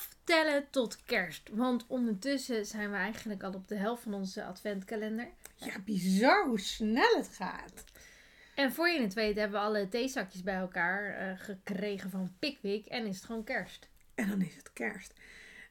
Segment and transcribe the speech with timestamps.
[0.00, 1.48] aftellen tot kerst.
[1.52, 5.28] Want ondertussen zijn we eigenlijk al op de helft van onze adventkalender.
[5.54, 7.84] Ja, bizar hoe snel het gaat.
[8.54, 12.86] En voor je het weet hebben we alle theezakjes bij elkaar eh, gekregen van Pickwick.
[12.86, 13.88] En is het gewoon kerst.
[14.14, 15.12] En dan is het kerst.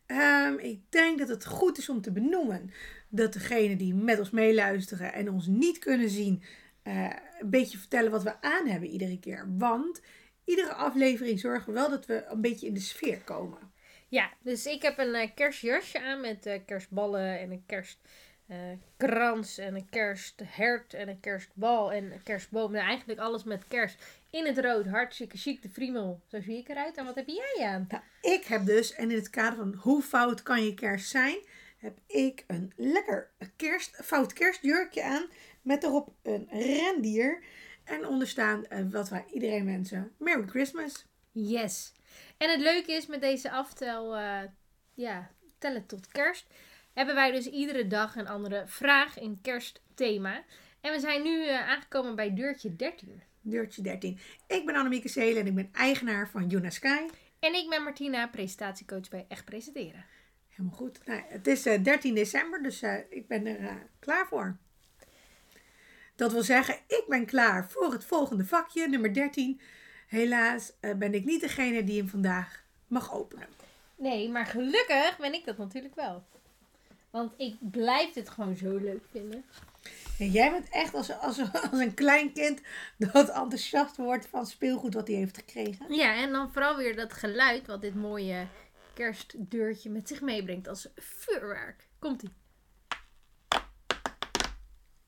[0.06, 2.72] Ehm, ik denk dat het goed is om te benoemen
[3.10, 6.44] dat degenen die met ons meeluisteren en ons niet kunnen zien,
[6.84, 7.10] eh,
[7.40, 9.48] een beetje vertellen wat we aan hebben iedere keer.
[9.58, 10.02] Want
[10.44, 13.78] iedere aflevering zorgen we wel dat we een beetje in de sfeer komen.
[14.10, 19.76] Ja, dus ik heb een eh, kerstjasje aan met eh, kerstballen en een kerstkrans en
[19.76, 22.72] een kersthert en een kerstbal en een kerstboom.
[22.72, 24.06] Nou, eigenlijk alles met kerst.
[24.30, 26.22] In het rood, hartstikke chic, de friemel.
[26.28, 26.98] Zo zie ik eruit.
[26.98, 27.88] En wat heb jij aan?
[27.90, 31.38] Nou, ik heb dus, en in het kader van hoe fout kan je kerst zijn,
[31.78, 35.28] heb ik een lekker kerst, fout kerstjurkje aan.
[35.62, 37.44] Met erop een rendier.
[37.84, 40.12] En onderstaan eh, wat wij iedereen wensen.
[40.18, 41.06] Merry Christmas.
[41.32, 41.92] Yes.
[42.40, 44.42] En het leuke is met deze aftel, eh,
[44.94, 46.46] ja, tellen tot kerst,
[46.94, 50.44] hebben wij dus iedere dag een andere vraag in kerstthema.
[50.82, 53.22] En we zijn nu eh, aangekomen bij deurtje 13.
[53.42, 54.20] Deurtje 13.
[54.48, 57.06] Ik ben Annemieke Seelen en ik ben eigenaar van Juna Sky.
[57.40, 60.06] En ik ben Martina, presentatiecoach bij Echt Presenteren.
[60.50, 61.06] Helemaal goed.
[61.06, 64.58] Nou, het is eh, 13 december, dus ik ben er klaar voor.
[66.16, 69.62] Dat wil zeggen, ik ben klaar voor het volgende vakje, nummer 13.
[70.10, 73.48] Helaas eh, ben ik niet degene die hem vandaag mag openen.
[73.96, 76.24] Nee, maar gelukkig ben ik dat natuurlijk wel.
[77.10, 79.46] Want ik blijf dit gewoon zo leuk vinden.
[80.20, 81.40] En jij bent echt als, als,
[81.72, 82.62] als een klein kind
[82.98, 85.94] dat enthousiast wordt van speelgoed wat hij heeft gekregen.
[85.94, 88.48] Ja, en dan vooral weer dat geluid wat dit mooie
[88.94, 91.88] kerstdeurtje met zich meebrengt als vuurwerk.
[92.00, 92.30] Komt-ie.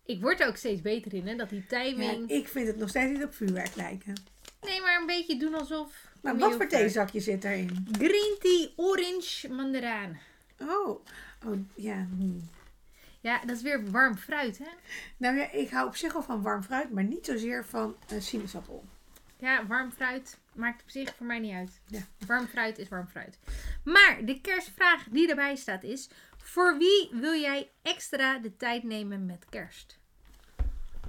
[0.05, 1.35] Ik word er ook steeds beter in, hè?
[1.35, 2.29] Dat die Ja, timing...
[2.29, 4.13] ik vind het nog steeds niet op vuurwerk lijken.
[4.61, 6.09] Nee, maar een beetje doen alsof...
[6.21, 7.87] Maar Kom wat voor theezakje zit erin?
[7.91, 10.19] Green tea, orange, mandarijn.
[10.59, 11.05] Oh,
[11.45, 12.07] oh ja.
[12.17, 12.39] hm.
[13.21, 14.69] Ja, dat is weer warm fruit, hè?
[15.17, 18.19] Nou ja, ik hou op zich wel van warm fruit, maar niet zozeer van eh,
[18.19, 18.85] sinaasappel.
[19.37, 21.79] Ja, warm fruit maakt op zich voor mij niet uit.
[21.85, 21.99] Ja.
[22.27, 23.39] Warm fruit is warm fruit.
[23.83, 26.09] Maar de kerstvraag die erbij staat is...
[26.43, 29.99] Voor wie wil jij extra de tijd nemen met kerst?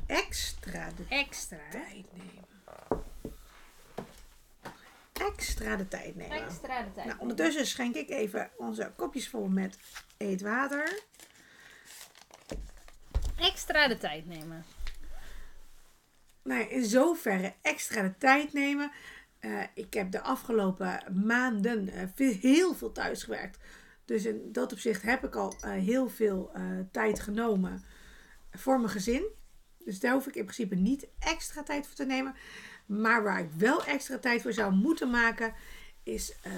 [0.07, 2.42] Extra de Extra, tijd nemen.
[5.27, 6.43] Extra de tijd nemen.
[6.45, 7.07] Extra de tijd.
[7.07, 9.79] Nou, ondertussen schenk ik even onze kopjes vol met
[10.17, 11.01] eetwater.
[13.39, 14.65] Extra de tijd nemen.
[16.43, 18.93] Nou, in zoverre extra de tijd nemen.
[19.39, 23.59] Eh, ik heb de afgelopen maanden eh, veel- heel veel thuis gewerkt.
[24.05, 26.53] Dus in dat opzicht heb ik al eh, heel veel
[26.91, 27.85] tijd genomen
[28.53, 29.25] voor mijn gezin.
[29.79, 32.35] Dus daar hoef ik in principe niet extra tijd voor te nemen.
[32.87, 35.55] Maar waar ik wel extra tijd voor zou moeten maken,
[36.03, 36.53] is eh,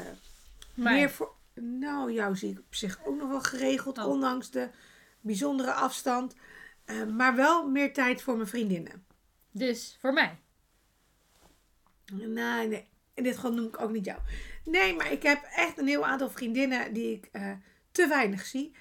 [0.75, 1.33] meer voor.
[1.55, 4.07] Nou, jou zie ik op zich ook nog wel geregeld, Oh.
[4.07, 4.69] ondanks de
[5.21, 6.35] bijzondere afstand.
[6.85, 9.05] Eh, maar wel meer tijd voor mijn vriendinnen.
[9.51, 10.39] Dus voor mij.
[12.13, 12.89] Nee, nee.
[13.15, 14.19] In dit geval noem ik ook niet jou.
[14.65, 17.53] Nee, maar ik heb echt een heel aantal vriendinnen die ik eh,
[17.93, 18.75] te weinig zie.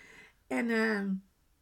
[0.48, 1.02] En eh,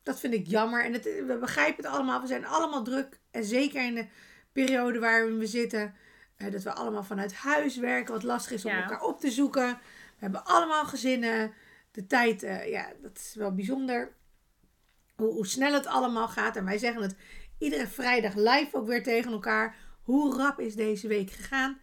[0.03, 0.84] dat vind ik jammer.
[0.86, 2.22] En het, we begrijpen het allemaal.
[2.22, 3.20] We zijn allemaal druk.
[3.31, 4.08] En zeker in de
[4.52, 5.96] periode waarin we zitten.
[6.36, 8.14] eh, dat we allemaal vanuit huis werken.
[8.14, 8.82] Wat lastig is om Ja.
[8.82, 9.68] elkaar op te zoeken.
[9.78, 11.54] We hebben allemaal gezinnen.
[11.92, 14.14] De tijd, eh, ja, dat is wel bijzonder.
[15.16, 16.56] Hoe, hoe snel het allemaal gaat.
[16.56, 17.16] En wij zeggen het
[17.58, 19.76] iedere vrijdag live ook weer tegen elkaar.
[20.02, 21.80] Hoe rap is deze week gegaan?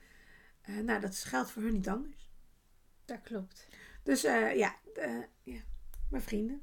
[0.62, 2.30] Eh, nou, dat geldt voor hun niet anders.
[3.04, 3.68] Dat klopt.
[4.02, 4.76] Dus ja, ja,
[6.10, 6.62] mijn vrienden.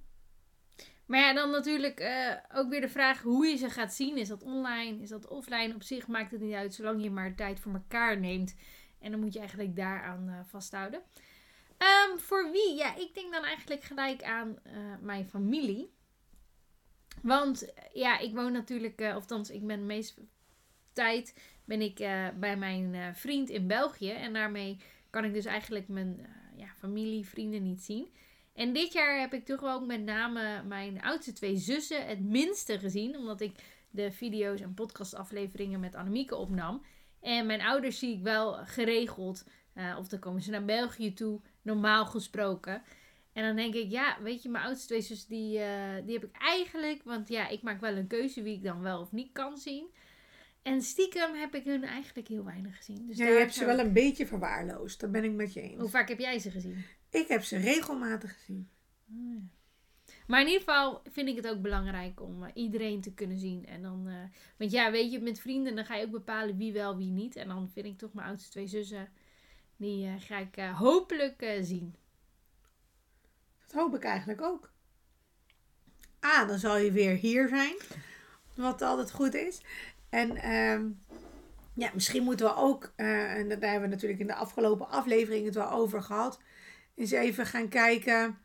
[1.05, 4.17] Maar ja, dan natuurlijk eh, ook weer de vraag hoe je ze gaat zien.
[4.17, 5.01] Is dat online?
[5.01, 5.73] Is dat offline?
[5.73, 8.55] Op zich maakt het niet uit, zolang je maar tijd voor elkaar neemt.
[8.99, 11.01] En dan moet je eigenlijk daaraan eh vasthouden.
[11.77, 12.75] Ehm, voor wie?
[12.75, 15.93] Ja, ik denk dan eigenlijk gelijk aan eh, mijn familie.
[17.21, 20.21] Want ja, ik woon natuurlijk, of althans, ik ben de meeste
[20.93, 21.33] tijd
[21.65, 21.95] ben ik
[22.39, 24.11] bij mijn vriend in België.
[24.11, 24.77] En daarmee
[25.09, 28.07] kan ik dus eigenlijk mijn ja, familie, vrienden niet zien.
[28.55, 32.79] En dit jaar heb ik toch ook met name mijn oudste twee zussen het minste
[32.79, 33.17] gezien.
[33.17, 33.55] Omdat ik
[33.89, 36.85] de video's en podcastafleveringen met Annemieke opnam.
[37.21, 39.45] En mijn ouders zie ik wel geregeld.
[39.73, 42.81] eh, of dan komen ze naar België toe, normaal gesproken.
[43.33, 46.23] En dan denk ik, ja, weet je, mijn oudste twee zussen, die, eh, die heb
[46.23, 47.03] ik eigenlijk...
[47.03, 49.87] Want ja, ik maak wel een keuze wie ik dan wel of niet kan zien.
[50.61, 53.07] En stiekem heb ik hun eigenlijk heel weinig gezien.
[53.07, 54.99] Dus ja, je daar hebt ze wel een beetje verwaarloosd.
[54.99, 55.79] Dat ben ik met je eens.
[55.79, 56.85] Hoe vaak heb jij ze gezien?
[57.15, 58.69] Ik heb ze regelmatig gezien.
[60.27, 63.65] Maar in ieder geval vind ik het ook belangrijk om eh, iedereen te kunnen zien.
[63.65, 66.73] En dan, eh, want ja, weet je, met vrienden dan ga je ook bepalen wie
[66.73, 67.35] wel, wie niet.
[67.35, 69.09] En dan vind ik toch mijn oudste twee zussen,
[69.77, 71.95] die eh, ga ik hopelijk zien.
[73.71, 74.71] hoop ik eigenlijk ook.
[76.19, 77.75] Ah, dan zal je weer hier zijn.
[78.55, 79.61] Wat altijd goed is.
[80.09, 80.89] En ehm,
[81.73, 85.55] ja, misschien moeten we ook, en daar hebben we natuurlijk in de afgelopen aflevering het
[85.55, 86.39] wel over gehad,
[86.95, 88.37] eens even gaan kijken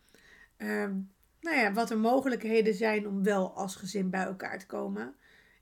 [0.57, 0.95] ehm,
[1.41, 5.15] nou ja, wat er mogelijkheden zijn om wel als gezin bij elkaar te komen.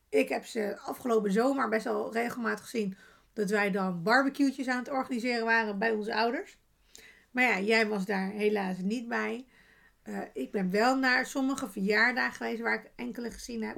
[0.08, 2.96] Ik heb ze afgelopen zomer best wel regelmatig gezien
[3.32, 6.58] dat wij dan barbecue'tjes aan het organiseren waren bij onze ouders.
[7.31, 9.46] Maar ja, jij was daar helaas niet bij.
[10.02, 13.76] Eh, ik ben wel naar sommige verjaardagen geweest waar ik enkele gezien heb.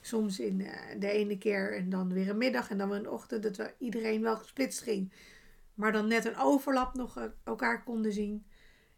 [0.00, 3.10] Soms in uh, de ene keer en dan weer een middag en dan weer een
[3.10, 3.42] ochtend.
[3.42, 5.12] Dat we iedereen wel gesplitst ging.
[5.80, 8.46] Maar dan net een overlap nog uh, elkaar konden zien.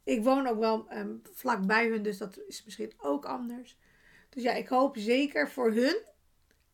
[0.04, 3.78] Ik woon ook wel um, vlak bij hun, dus dat is misschien ook anders.
[4.28, 6.02] Dus ja, ik hoop zeker voor hun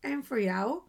[0.00, 0.81] en voor jou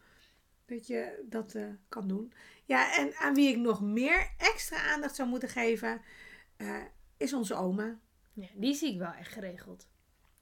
[0.66, 2.33] dat je dat uh, kan doen.
[2.66, 6.01] Ja, en aan wie ik nog meer extra aandacht zou moeten geven,
[6.57, 6.75] uh,
[7.18, 8.00] is onze oma.
[8.33, 9.88] Ja, die zie ik wel echt geregeld.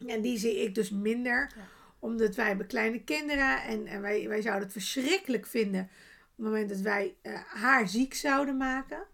[0.08, 1.68] En die zie ik dus minder, ja.
[2.00, 5.90] omdat wij hebben kleine kinderen en, en wij, wij zouden het verschrikkelijk vinden
[6.38, 9.06] het moment dat wij uh, haar ziek zouden maken.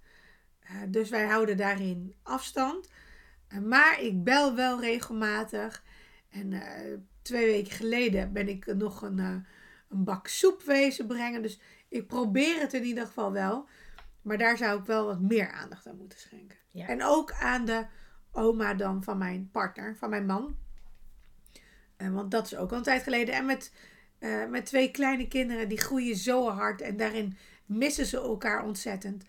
[0.87, 2.89] dus wij houden daarin afstand.
[3.61, 5.83] maar ik bel wel regelmatig.
[6.29, 6.61] En
[7.21, 9.17] twee weken geleden ben ik nog een,
[9.89, 11.41] een bak soep wezen brengen.
[11.41, 13.67] Dus ik probeer het in ieder geval wel.
[14.21, 16.57] Maar daar zou ik wel wat meer aandacht aan moeten schenken.
[16.71, 16.87] Ja.
[16.87, 17.85] En ook aan de
[18.31, 20.57] oma dan van mijn partner, van mijn man.
[21.97, 23.35] Want dat is ook al een tijd geleden.
[23.35, 23.73] En met,
[24.23, 26.81] uh, met twee kleine kinderen, die groeien zo hard.
[26.81, 29.23] En daarin missen ze elkaar ontzettend.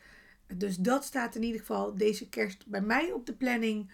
[0.55, 3.93] Dus dat staat in ieder geval deze kerst bij mij op de planning.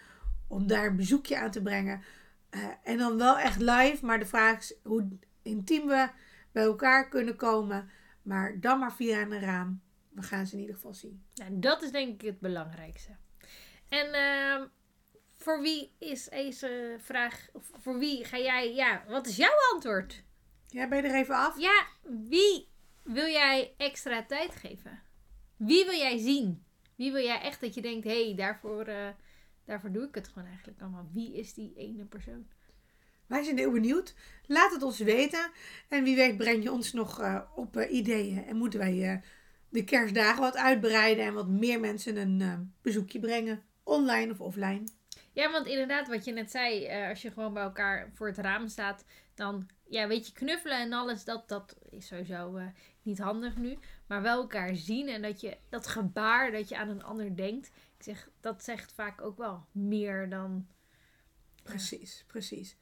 [0.48, 2.02] Om daar een bezoekje aan te brengen.
[2.50, 4.06] Uh, en dan wel echt live.
[4.06, 5.08] Maar de vraag is hoe
[5.42, 6.08] intiem we
[6.52, 7.90] bij elkaar kunnen komen.
[8.22, 9.80] Maar dan maar via een raam.
[10.08, 11.24] We gaan ze in ieder geval zien.
[11.34, 13.16] Nou, dat is denk ik het belangrijkste.
[13.88, 14.66] En uh,
[15.36, 20.22] voor wie is deze vraag, of voor wie ga jij, ja, wat is jouw antwoord?
[20.70, 21.58] Ja, ben je er even af?
[21.58, 21.86] Ja,
[22.28, 22.68] wie
[23.02, 25.02] wil jij extra tijd geven?
[25.56, 26.64] Wie wil jij zien?
[26.96, 29.08] Wie wil jij echt dat je denkt, hé, hey, daarvoor, uh,
[29.64, 31.08] daarvoor doe ik het gewoon eigenlijk allemaal.
[31.12, 32.46] Wie is die ene persoon?
[33.26, 34.14] Wij zijn heel benieuwd.
[34.46, 35.50] Laat het ons weten.
[35.88, 38.44] En wie weet breng je ons nog uh, op uh, ideeën.
[38.44, 39.22] En moeten wij
[39.68, 41.24] de kerstdagen wat uitbreiden.
[41.24, 43.62] En wat meer mensen een bezoekje brengen.
[43.82, 44.84] Online of offline.
[45.32, 46.88] Ja, want inderdaad, wat je net zei.
[47.08, 49.04] als je gewoon bij elkaar voor het raam staat.
[49.34, 51.24] Dan, ja, weet je, knuffelen en alles.
[51.24, 52.60] Dat, dat is sowieso
[53.02, 53.78] niet handig nu.
[54.06, 55.08] Maar wel elkaar zien.
[55.08, 57.66] En dat je dat gebaar dat je aan een ander denkt.
[57.66, 60.66] Ik zeg, dat zegt vaak ook wel meer dan...
[61.62, 62.76] Precies, precies.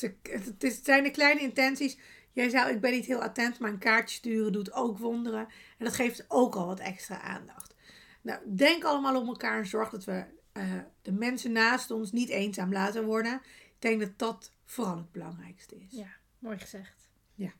[0.00, 1.98] Het, zijn de kleine intenties.
[2.32, 5.48] Jij zou, ik ben niet heel attent, maar een kaartje sturen doet ook wonderen.
[5.78, 7.74] En dat geeft ook al wat extra aandacht.
[8.22, 12.28] Nou, denk allemaal om elkaar en zorg dat we uh, de mensen naast ons niet
[12.28, 13.34] eenzaam laten worden.
[13.44, 15.90] Ik denk dat dat vooral het belangrijkste is.
[15.90, 17.08] Ja, mooi gezegd.
[17.34, 17.50] Ja.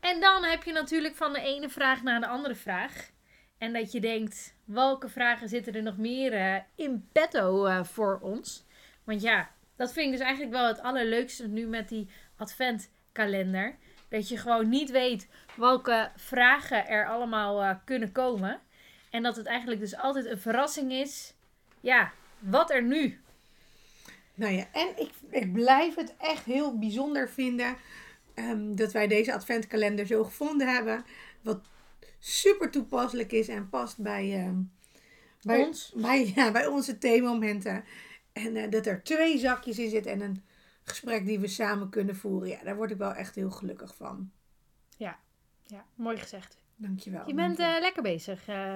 [0.00, 3.10] En dan heb je natuurlijk van de ene vraag naar de andere vraag.
[3.58, 8.18] En dat je denkt, welke vragen zitten er nog meer uh, in petto uh, voor
[8.22, 8.66] ons?
[9.04, 13.76] Want ja, dat vind ik dus eigenlijk wel het allerleukste nu met die adventkalender.
[14.08, 18.60] Dat je gewoon niet weet welke vragen er allemaal uh, kunnen komen.
[19.10, 21.34] En dat het eigenlijk dus altijd een verrassing is.
[21.80, 23.20] Ja, wat er nu?
[24.40, 27.76] Nou ja, en ik, ik blijf het echt heel bijzonder vinden
[28.34, 31.04] um, dat wij deze adventkalender zo gevonden hebben.
[31.40, 31.60] Wat
[32.18, 34.58] super toepasselijk is en past bij, uh,
[35.42, 35.92] bij, ons.
[35.96, 37.84] Bij, ja, bij onze theemomenten.
[38.32, 40.44] En uh, dat er twee zakjes in zitten en een
[40.84, 42.48] gesprek die we samen kunnen voeren.
[42.48, 44.30] Ja, daar word ik wel echt heel gelukkig van.
[44.96, 45.18] Ja,
[45.66, 46.58] ja mooi gezegd.
[46.76, 47.26] Dankjewel.
[47.26, 48.48] Je bent uh, lekker bezig.
[48.48, 48.74] Uh...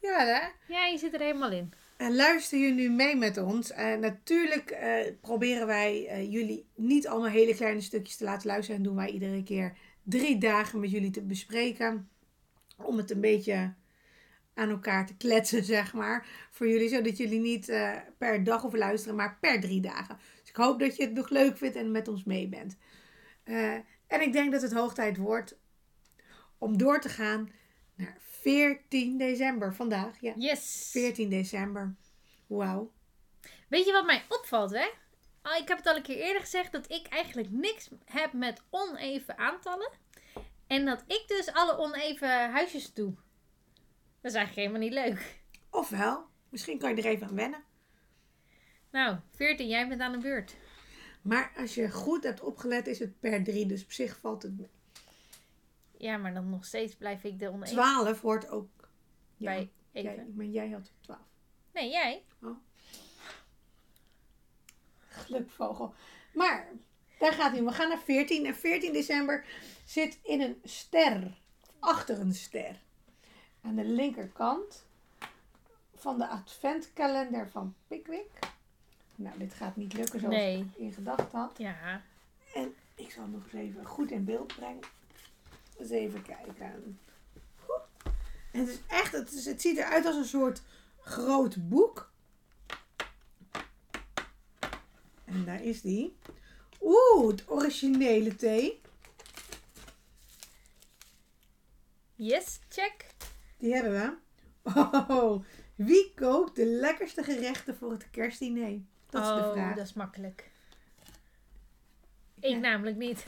[0.00, 0.72] Ja, hè?
[0.74, 1.72] Ja, je zit er helemaal in.
[2.00, 3.70] En luister je nu mee met ons?
[3.70, 4.78] Uh, natuurlijk
[5.20, 8.76] proberen wij jullie niet allemaal hele kleine stukjes te laten luisteren.
[8.76, 12.08] En doen wij iedere keer drie dagen met jullie te bespreken
[12.76, 13.74] om het een beetje
[14.54, 16.26] aan elkaar te kletsen, zeg maar.
[16.50, 17.66] Voor jullie, zodat jullie niet
[18.18, 20.18] per dag of luisteren, maar per drie dagen.
[20.40, 22.76] Dus ik hoop dat je het nog leuk vindt en met ons mee bent.
[24.06, 25.58] En ik denk dat het hoog tijd wordt
[26.58, 27.50] om door te gaan
[28.00, 30.20] naar 14 december vandaag.
[30.20, 30.88] Ja, yes!
[30.90, 31.94] 14 december.
[32.46, 32.92] Wauw.
[33.68, 34.86] Weet je wat mij opvalt, hè?
[35.42, 38.62] Oh, ik heb het al een keer eerder gezegd dat ik eigenlijk niks heb met
[38.70, 39.90] oneven aantallen.
[40.66, 43.14] En dat ik dus alle oneven huisjes doe.
[44.20, 45.40] Dat is eigenlijk helemaal niet leuk.
[45.70, 47.64] Ofwel, misschien kan je er even aan wennen.
[48.90, 50.56] Nou, 14, jij bent aan de beurt.
[51.22, 54.58] Maar als je goed hebt opgelet, is het per 3, dus op zich valt het
[54.58, 54.70] mee.
[56.00, 57.74] Ja, maar dan nog steeds blijf ik de oneven.
[57.74, 58.68] 12 wordt ook
[59.36, 60.14] bij Even.
[60.14, 61.20] Jij, maar jij had 12.
[61.72, 62.22] Nee, jij?
[65.08, 65.94] Gelukvogel.
[66.34, 66.68] Maar,
[67.18, 67.64] daar gaat hij.
[67.64, 68.46] We gaan naar 14.
[68.46, 69.44] En 14 december
[69.84, 71.38] zit in een ster.
[71.78, 72.76] Achter een ster.
[73.62, 74.86] Aan de linkerkant
[75.94, 78.38] van de adventkalender van Pickwick.
[79.14, 80.58] Nou, dit gaat niet lukken zoals Nee.
[80.58, 81.58] ik in gedachten had.
[81.58, 82.02] Ja.
[82.54, 84.98] En ik zal nog eens even goed in beeld brengen.
[85.80, 86.98] Eens even kijken.
[88.52, 90.62] En het is echt, het, is, het ziet eruit als een soort
[91.00, 92.12] groot boek.
[95.24, 96.16] En daar is die.
[96.80, 98.80] Oeh, het originele thee.
[102.14, 103.06] Yes, check.
[103.58, 104.18] Die hebben we.
[105.08, 105.44] Oh,
[105.74, 108.80] wie kookt de lekkerste gerechten voor het kerstdiner?
[109.10, 109.76] Dat is de oh, vraag.
[109.76, 110.50] dat is makkelijk.
[112.40, 113.26] Ik namelijk niet.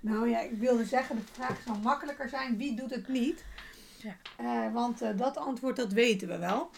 [0.00, 2.56] Nou ja, ik wilde zeggen, de vraag zal makkelijker zijn.
[2.56, 3.44] Wie doet het niet?
[4.02, 4.16] Ja.
[4.36, 6.70] Eh, want eh, dat antwoord, dat weten we wel.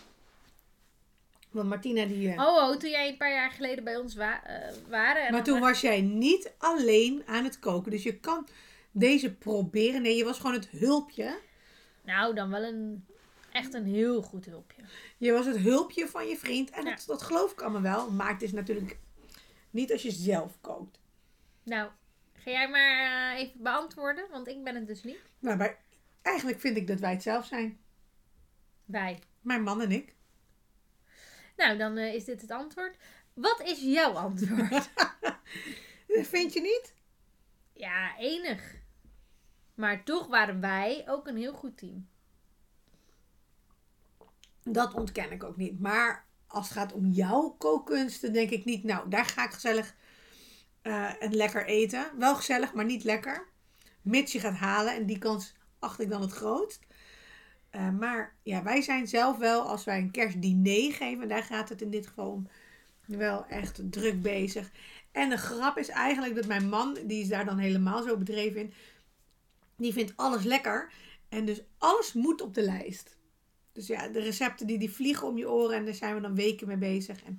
[1.51, 2.29] Want Martina die...
[2.33, 4.43] eh, Oh, oh, toen jij een paar jaar geleden bij ons wa
[4.89, 5.27] waren.
[5.27, 7.91] En maar toen was jij niet alleen aan het koken.
[7.91, 8.47] Dus je kan
[8.91, 10.03] deze proberen.
[10.03, 11.39] Nee, je was gewoon het hulpje.
[12.05, 13.05] Nou, dan wel een...
[13.53, 14.83] Echt een heel goed hulpje.
[15.17, 16.71] Je was het hulpje van je vriend.
[16.71, 16.91] En Ja.
[16.91, 18.11] dat, dat geloof ik allemaal wel.
[18.11, 18.99] Maar het is natuurlijk
[19.71, 20.99] niet als je zelf kookt.
[21.69, 21.91] Nou,
[22.33, 25.21] ga jij maar eh, even beantwoorden, want ik ben het dus niet.
[25.39, 25.77] Maar bij,
[26.23, 27.79] eigenlijk vind ik dat wij het zelf zijn.
[28.85, 29.23] Wij.
[29.41, 30.15] Mijn man en ik.
[31.57, 32.97] Nou, dan eh, is dit het antwoord.
[33.35, 34.91] Wat is jouw antwoord?
[36.35, 36.95] Vind je niet?
[37.79, 38.77] ja, enig.
[39.75, 42.09] Maar toch waren wij ook een heel goed team.
[44.63, 45.81] Dat ontken ik ook niet.
[45.81, 48.85] Maar als het gaat om jouw kookkunsten, denk ik niet.
[48.85, 49.95] Nou, daar ga ik gezellig
[50.83, 52.11] eh, en lekker eten.
[52.19, 53.49] Wel gezellig, maar niet lekker.
[54.03, 54.95] Mits je gaat halen.
[54.95, 56.87] En die kans acht ik dan het grootst.
[57.71, 61.83] Eh, maar ja, wij zijn zelf wel, als wij een kerstdiner geven, daar gaat het
[61.83, 62.49] in dit geval om,
[63.07, 64.71] wel echt druk bezig.
[65.13, 68.61] En de grap is eigenlijk dat mijn man, die is daar dan helemaal zo bedreven
[68.61, 68.73] in,
[69.77, 70.93] die vindt alles lekker.
[71.29, 73.17] En dus alles moet op de lijst.
[73.73, 76.35] Dus ja, de recepten die, die vliegen om je oren en daar zijn we dan
[76.35, 77.23] weken mee bezig.
[77.23, 77.39] En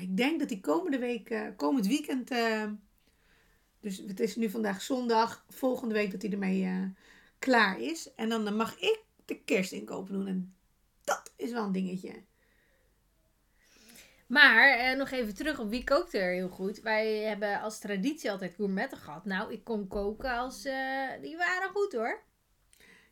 [0.00, 2.70] ik denk dat die komende week, eh, komend weekend, eh,
[3.80, 6.84] dus het is nu vandaag zondag, volgende week dat hij ermee eh,
[7.38, 8.14] klaar is.
[8.14, 10.26] En dan mag ik de kerstinkopen doen.
[10.26, 10.54] En
[11.04, 12.22] dat is wel een dingetje.
[14.26, 16.80] Maar nog even terug op wie kookt er heel goed.
[16.80, 19.24] Wij hebben als traditie altijd gourmetten gehad.
[19.24, 20.62] Nou, ik kon koken als...
[21.22, 22.22] die waren goed hoor.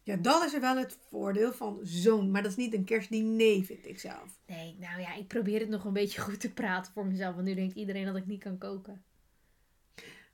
[0.02, 2.30] Ja, dat is er wel het voordeel van zo'n.
[2.30, 4.38] Maar dat is niet een kerstdiner, vind ik zelf.
[4.46, 7.34] Nee, nou ja, ik probeer het nog een beetje goed te praten voor mezelf.
[7.34, 9.02] Want nu denkt iedereen dat ik niet kan koken.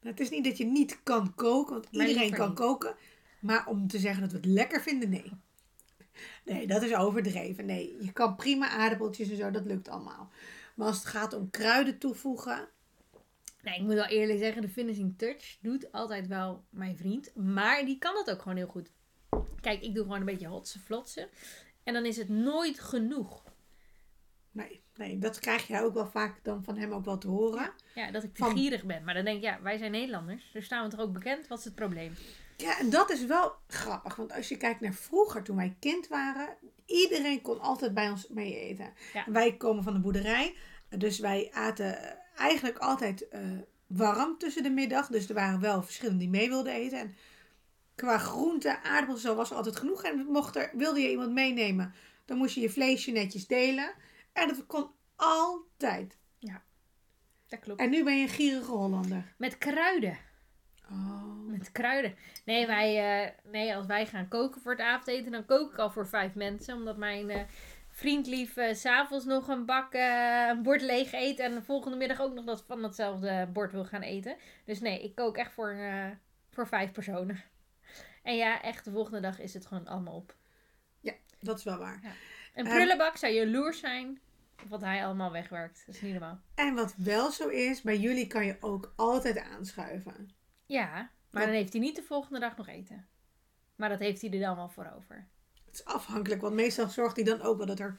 [0.01, 2.59] Nou, het is niet dat je niet kan koken, want Maar iedereen kan niet.
[2.59, 2.95] koken.
[3.41, 5.33] Maar om te zeggen dat we het lekker vinden, nee.
[6.45, 7.67] Nee, dat is overdreven.
[7.67, 10.31] Nee, je kan prima aardappeltjes en zo, dat lukt allemaal.
[10.75, 12.69] Maar als het gaat om kruiden toevoegen,
[13.63, 17.35] Nou, ik moet wel eerlijk zeggen, de finishing touch doet altijd wel mijn vriend.
[17.35, 18.91] Maar die kan het ook gewoon heel goed.
[19.61, 21.29] Kijk, ik doe gewoon een beetje hotse flotsen.
[21.85, 23.45] En dan is het nooit genoeg.
[24.51, 27.73] nee, nee, dat krijg je ook wel vaak dan van hem ook wel te horen.
[27.95, 29.05] Ja, dat ik te Van- gierig ben.
[29.05, 30.51] Maar dan denk ik, ja, wij zijn Nederlanders.
[30.53, 31.49] Dus staan we toch ook bekend?
[31.49, 32.15] Wat is het probleem?
[32.57, 34.17] Ja, en dat is wel grappig.
[34.17, 36.57] Want als je kijkt naar vroeger, toen wij kind waren,
[36.87, 38.93] iedereen kon altijd bij ons mee eten.
[39.13, 39.25] Ja.
[39.27, 40.55] Wij komen van de boerderij,
[40.89, 43.41] dus wij aten eigenlijk altijd eh,
[43.87, 45.09] warm tussen de middag.
[45.09, 46.99] Dus er waren wel verschillende die mee wilden eten.
[46.99, 47.15] En
[47.97, 50.03] qua groente, aardappels, zo was er altijd genoeg.
[50.03, 53.93] En mocht er, wilde je iemand meenemen, dan moest je je vleesje netjes delen.
[54.33, 56.19] En dat kon altijd.
[57.49, 57.81] Dat klopt.
[57.81, 59.35] En nu ben je een gierige Hollander.
[59.39, 60.19] Met kruiden.
[60.91, 61.47] Oh.
[61.47, 62.17] Met kruiden.
[62.45, 65.91] Nee, wij, eh, nee, als wij gaan koken voor het avondeten, dan kook ik al
[65.91, 66.75] voor vijf mensen.
[66.75, 67.41] Omdat mijn eh,
[67.97, 71.39] vriend lief eh, s s'avonds nog een bak, eh, een bord leeg eet.
[71.39, 74.37] En de volgende middag ook nog dat van datzelfde bord wil gaan eten.
[74.65, 76.11] Dus nee, ik kook echt voor, eh,
[76.51, 77.43] voor vijf personen.
[78.27, 80.35] En ja, echt de volgende dag is het gewoon allemaal op.
[81.41, 82.01] Dat is wel waar.
[82.55, 82.75] Een Ehm.
[82.75, 84.21] prullenbak zou jaloers zijn.
[84.69, 85.83] Wat hij allemaal wegwerkt.
[85.87, 86.41] Dat is niet normaal.
[86.55, 90.31] En wat wel zo is, bij jullie kan je ook altijd aanschuiven.
[90.67, 91.47] Ja, maar Ja.
[91.49, 93.07] dan heeft hij niet de volgende dag nog eten.
[93.77, 95.27] Maar dat heeft hij er dan wel voor over.
[95.65, 97.99] Het is afhankelijk, want meestal zorgt hij dan ook wel dat er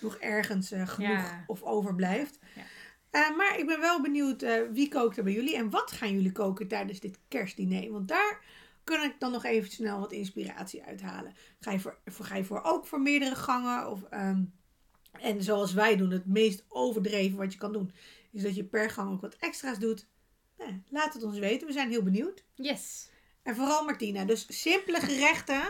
[0.00, 1.44] nog ergens eh, genoeg Ja.
[1.46, 2.38] of overblijft.
[2.54, 2.62] Ja.
[3.10, 6.12] Eh, maar ik ben wel benieuwd eh, wie kookt er bij jullie en wat gaan
[6.12, 7.92] jullie koken tijdens dit kerstdiner?
[7.92, 8.40] Want daar
[8.86, 11.34] kan ik dan nog even snel wat inspiratie uithalen.
[11.60, 13.90] Ga je voor, ga je voor ook voor meerdere gangen?
[13.90, 14.42] Of, ehm,
[15.20, 17.92] en zoals wij doen, het meest overdreven wat je kan doen,
[18.32, 20.06] is dat je per gang ook wat extra's doet.
[20.58, 22.44] Nou, laat het ons weten, we zijn heel benieuwd.
[22.54, 23.10] Yes.
[23.42, 24.24] En vooral Martina.
[24.24, 25.62] Dus simpele gerechten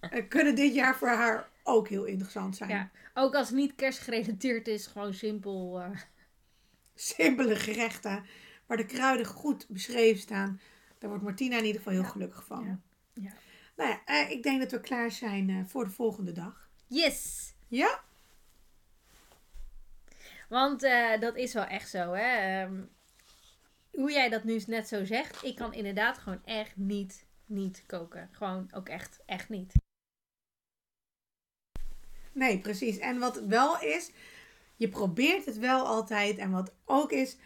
[0.00, 2.70] eh, kunnen dit jaar voor haar ook heel interessant zijn.
[2.70, 2.90] Ja.
[3.14, 5.80] Ook als het niet kerstgerelateerd is, gewoon simpel.
[5.80, 5.90] eh,
[6.94, 8.24] Simpele gerechten
[8.66, 10.60] waar de kruiden goed beschreven staan.
[11.02, 12.64] Daar wordt Martina in ieder geval heel gelukkig van.
[12.64, 12.78] Ja.
[13.22, 13.32] Ja.
[13.76, 16.68] Nou ja, eh, ik denk dat we klaar zijn eh, voor de volgende dag.
[16.86, 17.52] Yes!
[17.68, 18.00] Ja?
[20.48, 22.62] Want eh, dat is wel echt zo, hè.
[22.62, 22.82] Ehm,
[23.90, 28.28] hoe jij dat nu net zo zegt, ik kan inderdaad gewoon echt niet, niet koken.
[28.32, 29.72] Gewoon ook echt, echt niet.
[32.32, 32.98] Nee, precies.
[32.98, 34.10] En wat wel is,
[34.76, 36.38] je probeert het wel altijd.
[36.38, 37.36] En wat ook is,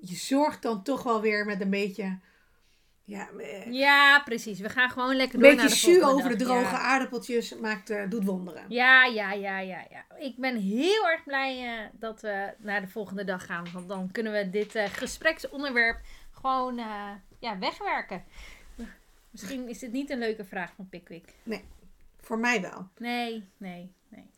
[0.00, 2.18] je zorgt dan toch wel weer met een beetje,
[3.06, 4.60] ja, eh, Ja, precies.
[4.60, 6.78] We gaan gewoon lekker een door beetje naar de jus volgende over de droge Ja.
[6.78, 8.64] aardappeltjes maakt, eh, doet wonderen.
[8.68, 10.04] Ja, ja, ja, ja, ja.
[10.18, 13.66] Ik ben heel erg blij eh, dat we naar de volgende dag gaan.
[13.72, 16.76] Want dan kunnen we dit gespreksonderwerp gewoon
[17.38, 18.24] ja, wegwerken.
[19.30, 21.34] Misschien is dit niet een leuke vraag van Pickwick.
[22.20, 22.88] Voor mij wel.
[22.98, 24.30] Nee, nee, nee.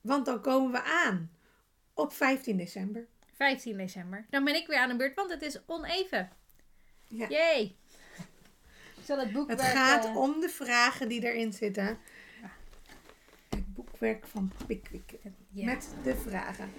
[0.00, 1.30] Want dan komen we aan
[1.94, 3.06] op 15 december.
[3.36, 4.26] 15 december.
[4.30, 6.30] Dan ben ik weer aan de beurt, want het is oneven.
[7.10, 7.28] Ja.
[7.28, 7.76] Yay!
[8.96, 9.60] Ik zal het boekwerk...
[9.60, 11.98] Het gaat eh, om de vragen die erin zitten.
[13.48, 15.12] Het boekwerk van Pickwick.
[15.50, 15.64] ja.
[15.64, 16.70] Met de vragen.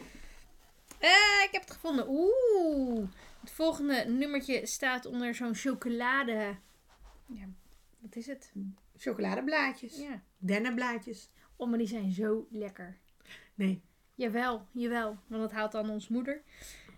[1.00, 2.06] Eh, ik heb het gevonden.
[2.10, 3.10] Oeh.
[3.40, 6.56] Het volgende nummertje staat onder zo'n chocolade...
[7.26, 7.46] Ja,
[8.00, 8.52] wat is het?
[8.98, 9.98] Chocoladeblaadjes.
[9.98, 10.22] Ja.
[10.38, 11.30] Dennenblaadjes.
[11.56, 12.98] Oh, maar die zijn zo lekker.
[13.54, 13.82] Nee.
[14.16, 15.18] Jawel, jawel.
[15.28, 16.42] Want dat haalt dan ons moeder.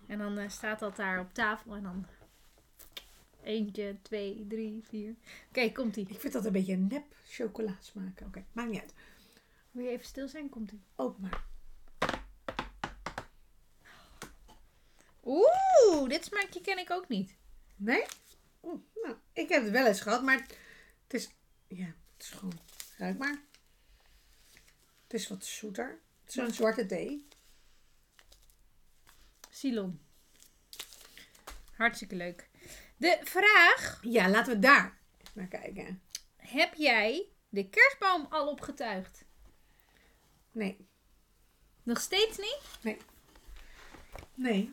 [0.06, 1.74] En dan eh, staat dat daar op tafel.
[1.74, 2.06] En dan...
[3.44, 5.14] Eentje, twee, drie, vier.
[5.48, 6.06] Oké, komt ie.
[6.08, 8.26] Ik vind dat een beetje nep chocola smaken.
[8.26, 8.94] Oké, maakt niet uit.
[9.70, 10.48] Wil je even stil zijn?
[10.48, 10.82] Komt ie.
[10.96, 11.44] Open maar.
[15.24, 17.36] Oeh, dit smaakje ken ik ook niet.
[17.76, 18.04] Nee?
[18.62, 20.46] Oeh, nou, ik heb het wel eens gehad, maar
[21.02, 21.28] het is...
[21.66, 22.58] Ja, het is gewoon...
[22.96, 23.42] Ruik maar.
[25.02, 26.00] Het is wat zoeter.
[26.24, 27.28] Het is een zwarte thee.
[29.50, 30.00] Silon.
[31.72, 32.48] Hartstikke leuk.
[32.96, 34.98] De vraag: Ja, laten we daar
[35.32, 36.02] naar kijken.
[36.36, 39.24] heb jij de kerstboom al opgetuigd?
[40.52, 40.88] Nee.
[41.82, 42.98] Nog steeds niet?
[44.34, 44.70] Nee.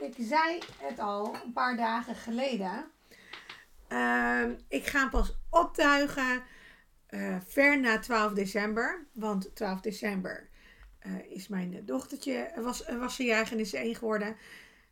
[0.00, 2.90] Ik zei het al een paar dagen geleden.
[3.88, 6.42] Ehm, ik ga pas optuigen
[7.06, 9.06] eh, ver na 12 december.
[9.12, 10.48] Want 12 december
[10.98, 14.36] eh, is mijn dochtertje, was, was ze jarig en is ze één geworden.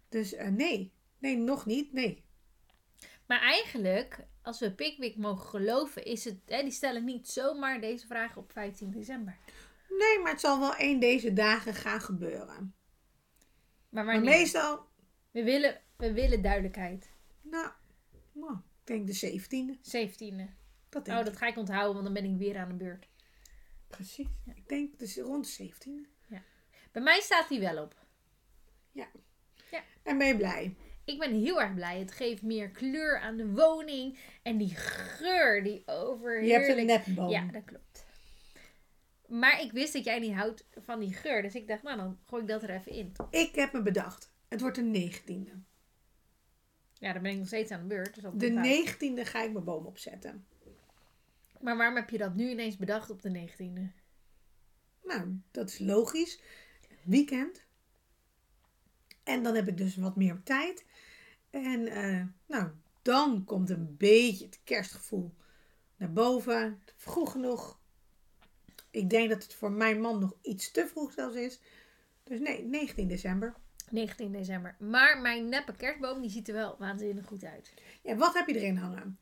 [0.09, 2.25] Dus eh, nee, nee, nog niet, nee.
[3.27, 8.07] Maar eigenlijk, als we Pickwick mogen geloven, is het, hè, die stellen niet zomaar deze
[8.07, 9.37] vraag op 15 december.
[9.89, 12.75] Nee, maar het zal wel één deze dagen gaan gebeuren.
[13.89, 14.87] Maar Maar meestal,
[15.31, 17.11] We, willen, we willen duidelijkheid.
[17.43, 17.71] nou,
[18.33, 19.77] nou, ik denk de 17e.
[19.77, 20.51] 17e.
[20.89, 21.25] Dat denk Oh, ik.
[21.31, 23.09] dat ga ik onthouden, want dan ben ik weer aan de beurt.
[23.89, 24.27] Precies.
[24.55, 26.11] Ik denk dus rond de 17e.
[26.93, 27.95] Bij mij staat die wel op.
[30.03, 30.77] En ben je blij?
[31.05, 31.99] Ik ben heel erg blij.
[31.99, 34.19] Het geeft meer kleur aan de woning.
[34.43, 37.31] En die geur die over Je hebt een nepboom.
[37.31, 38.05] Ja, dat klopt.
[39.27, 41.43] Maar ik wist dat jij niet houdt van die geur.
[41.43, 43.12] Dus ik dacht, nou dan gooi ik dat er even in.
[43.31, 44.33] Ik heb me bedacht.
[44.49, 45.71] Het wordt de 19e.
[46.93, 48.15] Ja, dan ben ik nog steeds aan de beurt.
[48.15, 48.85] Dus De.
[49.21, 50.47] 19e ga ik mijn boom opzetten.
[51.61, 54.01] Maar waarom heb je dat nu ineens bedacht op de 19e?
[55.05, 56.41] Nou, dat is logisch.
[57.03, 57.65] Weekend.
[59.25, 60.85] En dan heb ik dus wat meer tijd.
[61.51, 62.71] En eh, nou,
[63.03, 65.35] dan komt een beetje het kerstgevoel
[65.97, 66.83] naar boven.
[66.97, 67.81] Vroeg genoeg.
[68.91, 71.61] Ik denk dat het voor mijn man nog iets te vroeg zelfs is.
[72.25, 73.55] Dus nee, 19 december.
[73.91, 74.77] 19 december.
[74.79, 77.75] Maar mijn neppe kerstboom die ziet er wel waanzinnig goed uit.
[78.03, 79.19] Ja, wat heb je erin hangen?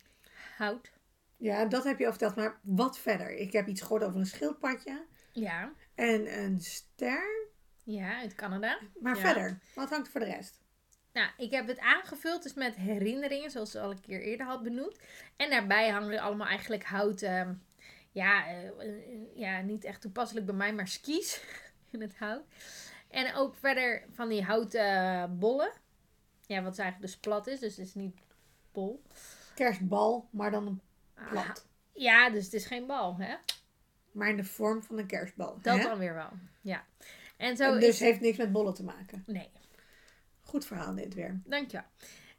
[0.56, 0.92] Hout.
[1.36, 2.36] Ja, dat heb je al verteld.
[2.36, 3.36] Maar wat verder?
[3.36, 5.06] Ik heb iets gehoord over een schildpadje.
[5.32, 5.72] Ja.
[5.94, 7.39] En een ster.
[7.84, 8.78] Ja, uit Canada.
[9.00, 9.20] Maar Ja.
[9.20, 10.58] verder, wat hangt er voor de rest?
[11.12, 14.62] Nou, ik heb het aangevuld dus met herinneringen, zoals ik al een keer eerder had
[14.62, 14.98] benoemd.
[15.36, 17.62] En daarbij hangen er allemaal eigenlijk houten,
[18.12, 18.68] ja, eh,
[19.34, 21.40] ja, niet echt toepasselijk bij mij, maar skis
[21.92, 22.44] in het hout.
[23.08, 25.72] En ook verder van die houten bollen.
[26.46, 28.16] Ja, wat eigenlijk dus plat is, dus het is niet
[28.72, 29.02] bol.
[29.54, 30.80] Kerstbal, maar dan een
[31.14, 31.66] Ah, plat.
[31.92, 33.34] ja, dus het is geen bal, hè?
[34.12, 35.58] Maar in de vorm van een kerstbal.
[35.62, 35.82] Dat hè?
[35.82, 36.84] dan weer wel, ja.
[37.40, 38.00] En zo En dus is...
[38.00, 39.22] heeft niks met bollen te maken.
[39.26, 39.48] Nee,
[40.42, 41.40] Goed verhaal dit weer.
[41.44, 41.86] dankjewel.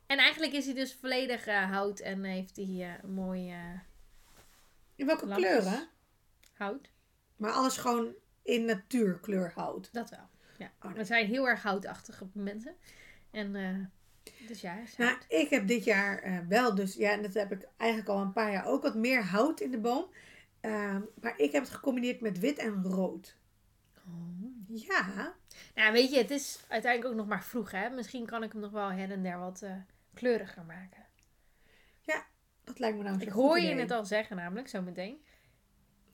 [0.06, 3.80] En eigenlijk is hij dus volledig eh, hout en heeft hij eh, een mooi eh,
[4.96, 5.50] In welke Lampjes.
[5.52, 5.88] kleuren?
[6.54, 6.90] hout.
[7.36, 9.90] Maar alles gewoon in natuurkleur hout.
[9.92, 10.28] Dat wel.
[10.58, 10.72] Ja.
[10.80, 10.94] Oh, nee.
[10.94, 12.76] We zijn heel erg houtachtige mensen.
[13.32, 13.76] En eh,
[14.48, 17.68] dus ja, Nou, ik heb dit jaar eh, wel dus, ja, en dat heb ik
[17.78, 20.06] eigenlijk al een paar jaar ook, wat meer hout in de boom.
[20.60, 23.38] Ehm, maar ik heb het gecombineerd met wit en rood.
[24.74, 25.36] Ja,
[25.76, 27.90] Nou, weet je, het is uiteindelijk ook nog maar vroeg, hè?
[27.90, 29.76] Misschien kan ik hem nog wel her en der wat eh,
[30.14, 31.10] kleuriger maken.
[32.64, 33.80] dat lijkt me nou Ik zo'n hoor je idee.
[33.80, 35.22] het al zeggen, namelijk, zo meteen.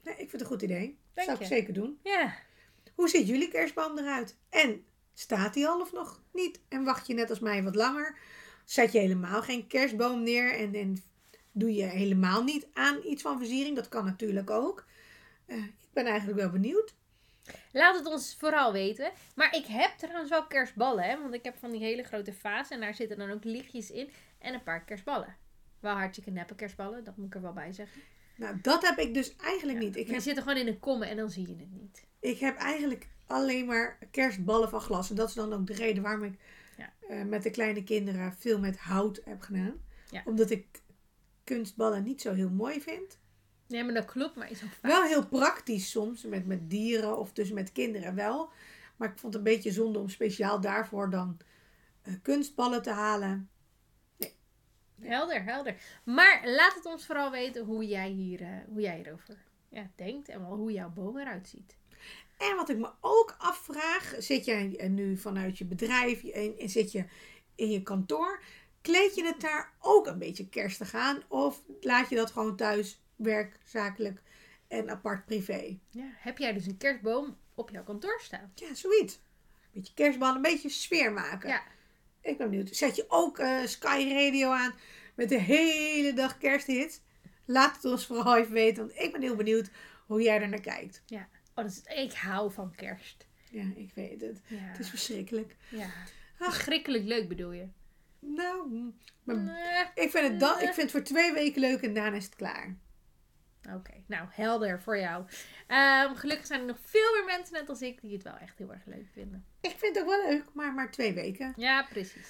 [0.03, 0.99] Nee, ik vind het een goed idee.
[1.13, 1.99] Dat zou ik zeker doen.
[2.03, 2.35] Ja.
[2.95, 4.37] Hoe ziet jullie kerstboom eruit?
[4.49, 6.59] En staat die al of nog niet?
[6.69, 8.17] En wacht je net als mij wat langer?
[8.65, 11.03] Zet je helemaal geen kerstboom neer en, en
[11.51, 13.75] doe je helemaal niet aan iets van versiering?
[13.75, 14.85] Dat kan natuurlijk ook.
[15.45, 16.95] Eh, ik ben eigenlijk wel benieuwd.
[17.71, 19.11] Laat het ons vooral weten.
[19.35, 21.21] Maar ik heb trouwens wel kerstballen, hè?
[21.21, 24.09] Want ik heb van die hele grote vaas en daar zitten dan ook lichtjes in
[24.39, 25.35] en een paar kerstballen.
[25.79, 28.01] Wel hartstikke neppe kerstballen, dat moet ik er wel bij zeggen.
[28.35, 29.95] Nou, dat heb ik dus eigenlijk niet.
[29.95, 32.05] Ik heb, zitten gewoon in een komme en dan zie je het niet.
[32.19, 35.09] ik heb eigenlijk alleen maar kerstballen van glas.
[35.09, 36.39] En dat is dan ook de reden waarom ik
[36.77, 36.93] Ja.
[37.09, 39.81] eh, met de kleine kinderen veel met hout heb gedaan.
[40.11, 40.21] Ja.
[40.25, 40.65] Omdat ik
[41.43, 43.19] kunstballen niet zo heel mooi vind.
[43.67, 44.91] Nee, maar dat klopt, maar is ook vaak.
[44.91, 48.49] Wel heel praktisch soms, met, met dieren of dus met kinderen wel.
[48.95, 51.37] Maar ik vond het een beetje zonde om speciaal daarvoor dan
[52.01, 53.49] eh, kunstballen te halen.
[55.01, 55.75] Helder, helder.
[56.03, 59.37] Maar laat het ons vooral weten hoe jij, hier, eh, hoe jij hierover
[59.69, 61.75] ja, denkt en wel hoe jouw boom eruit ziet.
[62.37, 66.69] En wat ik me ook afvraag, zit jij eh, nu vanuit je bedrijf en, en
[66.69, 67.05] zit je
[67.55, 68.43] in je kantoor,
[68.81, 71.21] kleed je het daar ook een beetje kerstig aan?
[71.27, 74.21] Of laat je dat gewoon thuis, werk, zakelijk
[74.67, 75.77] en apart privé?
[75.89, 78.51] Ja, heb jij dus een kerstboom op jouw kantoor staan?
[78.55, 79.13] Ja, zoiets.
[79.13, 81.49] Een beetje kerstbal, een beetje sfeer maken.
[81.49, 81.61] Ja.
[82.21, 82.75] Ik ben benieuwd.
[82.75, 84.73] Zet je ook eh, Sky Radio aan
[85.15, 87.01] met de hele dag kersthits?
[87.45, 89.69] Laat het ons vooral even weten, want ik ben heel benieuwd
[90.05, 91.03] hoe jij er naar kijkt.
[91.11, 93.27] Oh, dat is, ik hou van kerst.
[93.51, 94.41] Ja, ik weet het.
[94.47, 94.57] Ja.
[94.57, 95.55] Het is verschrikkelijk.
[95.69, 95.89] ja.
[96.39, 96.53] Ach.
[96.53, 97.67] Verschrikkelijk leuk bedoel je?
[98.19, 98.91] Nou,
[99.23, 99.85] maar Nee.
[100.05, 102.35] ik vind, het dan, ik vind het voor twee weken leuk en daarna is het
[102.35, 102.75] klaar.
[103.75, 105.25] Oké, nou helder voor jou.
[105.67, 108.57] Ehm, gelukkig zijn er nog veel meer mensen net als ik die het wel echt
[108.57, 109.45] heel erg leuk vinden.
[109.61, 111.53] Ik vind het ook wel leuk, maar maar twee weken.
[111.55, 112.27] Ja, precies.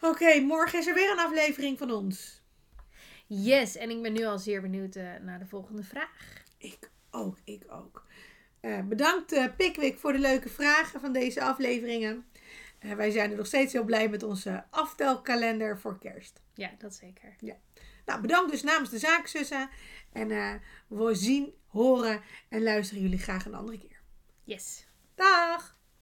[0.00, 2.42] Oké, morgen is er weer een aflevering van ons.
[3.26, 6.42] Yes, en ik ben nu al zeer benieuwd eh, naar de volgende vraag.
[6.58, 8.06] Ik ook, ik ook.
[8.60, 12.24] Eh, bedankt eh, Pickwick voor de leuke vragen van deze afleveringen.
[12.96, 16.40] Wij zijn er nog steeds heel blij met onze aftelkalender voor kerst.
[16.54, 17.36] Ja, dat zeker.
[18.04, 19.70] Nou, bedankt dus namens de zaakzussen.
[20.12, 20.54] En eh,
[20.88, 24.00] we zien, horen en luisteren jullie graag een andere keer.
[24.44, 24.86] Yes.
[25.14, 25.78] Dag!